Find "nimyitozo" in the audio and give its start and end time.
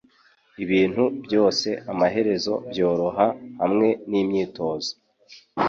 4.09-4.91